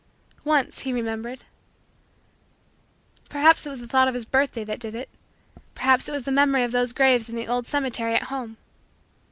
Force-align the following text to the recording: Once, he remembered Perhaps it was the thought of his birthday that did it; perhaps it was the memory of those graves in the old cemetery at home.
Once, 0.43 0.79
he 0.79 0.91
remembered 0.91 1.41
Perhaps 3.29 3.67
it 3.67 3.69
was 3.69 3.79
the 3.79 3.87
thought 3.87 4.07
of 4.07 4.15
his 4.15 4.25
birthday 4.25 4.63
that 4.63 4.79
did 4.79 4.95
it; 4.95 5.09
perhaps 5.75 6.09
it 6.09 6.11
was 6.11 6.25
the 6.25 6.31
memory 6.31 6.63
of 6.63 6.71
those 6.71 6.91
graves 6.91 7.29
in 7.29 7.35
the 7.35 7.47
old 7.47 7.67
cemetery 7.67 8.15
at 8.15 8.23
home. 8.23 8.57